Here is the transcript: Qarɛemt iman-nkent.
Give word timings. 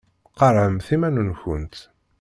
Qarɛemt 0.37 0.87
iman-nkent. 0.95 1.75